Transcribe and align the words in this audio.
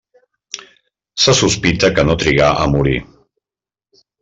Se 1.25 1.35
sospita 1.41 1.91
que 1.99 2.07
no 2.09 2.17
trigà 2.25 2.49
a 2.65 2.67
morir. 2.73 2.97